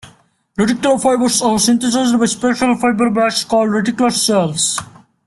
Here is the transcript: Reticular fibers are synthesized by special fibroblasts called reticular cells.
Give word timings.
Reticular 0.57 0.99
fibers 0.99 1.43
are 1.43 1.59
synthesized 1.59 2.17
by 2.17 2.25
special 2.25 2.73
fibroblasts 2.73 3.47
called 3.47 3.69
reticular 3.69 4.11
cells. 4.11 4.79